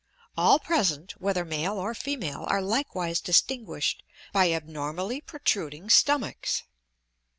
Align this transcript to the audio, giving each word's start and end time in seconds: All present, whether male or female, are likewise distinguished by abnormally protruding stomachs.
All 0.35 0.57
present, 0.57 1.11
whether 1.21 1.45
male 1.45 1.77
or 1.77 1.93
female, 1.93 2.43
are 2.49 2.59
likewise 2.59 3.21
distinguished 3.21 4.01
by 4.33 4.51
abnormally 4.51 5.21
protruding 5.21 5.91
stomachs. 5.91 6.63